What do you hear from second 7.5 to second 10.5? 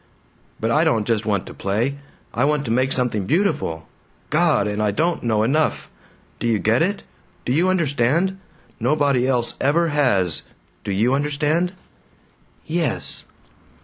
you understand? Nobody else ever has!